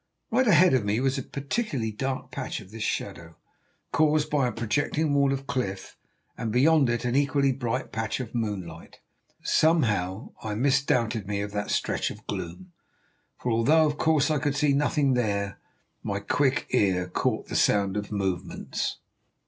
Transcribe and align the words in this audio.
Right 0.31 0.47
ahead 0.47 0.73
of 0.73 0.83
me 0.83 0.99
was 0.99 1.19
a 1.19 1.21
particularly 1.21 1.91
dark 1.91 2.31
patch 2.31 2.59
of 2.59 2.71
this 2.71 2.81
shadow, 2.81 3.37
caused 3.91 4.31
by 4.31 4.47
a 4.47 4.51
projecting 4.51 5.13
wall 5.13 5.31
of 5.31 5.45
cliff, 5.45 5.95
and 6.35 6.51
beyond 6.51 6.89
it 6.89 7.05
an 7.05 7.15
equally 7.15 7.51
bright 7.51 7.91
patch 7.91 8.19
of 8.19 8.33
moonlight. 8.33 8.99
Somehow 9.43 10.31
I 10.41 10.55
misdoubted 10.55 11.27
me 11.27 11.41
of 11.41 11.51
that 11.51 11.69
stretch 11.69 12.09
of 12.09 12.25
gloom, 12.25 12.71
for 13.37 13.51
although, 13.51 13.85
of 13.85 13.99
course, 13.99 14.31
I 14.31 14.39
could 14.39 14.55
see 14.55 14.73
nothing 14.73 15.13
there, 15.13 15.59
my 16.01 16.19
quick 16.19 16.65
ear 16.71 17.07
caught 17.07 17.47
the 17.49 17.55
sound 17.55 17.95
of 17.95 18.11
movements. 18.11 18.97